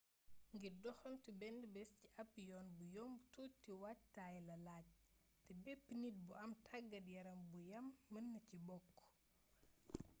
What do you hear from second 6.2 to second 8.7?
bu am tàggat yaram bu yam mën na ci